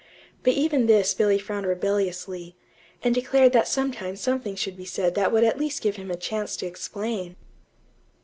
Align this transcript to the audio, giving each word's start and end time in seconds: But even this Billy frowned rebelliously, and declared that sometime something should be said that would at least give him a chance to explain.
But 0.41 0.53
even 0.53 0.87
this 0.87 1.13
Billy 1.13 1.37
frowned 1.37 1.67
rebelliously, 1.67 2.55
and 3.03 3.13
declared 3.13 3.53
that 3.53 3.67
sometime 3.67 4.15
something 4.15 4.55
should 4.55 4.75
be 4.75 4.83
said 4.83 5.13
that 5.13 5.31
would 5.31 5.43
at 5.43 5.59
least 5.59 5.83
give 5.83 5.95
him 5.97 6.09
a 6.09 6.15
chance 6.15 6.55
to 6.57 6.65
explain. 6.65 7.35